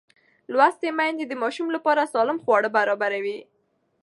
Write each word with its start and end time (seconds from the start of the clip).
لوستې 0.53 0.89
میندې 0.97 1.25
د 1.27 1.33
ماشوم 1.41 1.67
لپاره 1.75 2.09
سالم 2.13 2.37
خواړه 2.43 2.69
برابروي. 2.77 3.39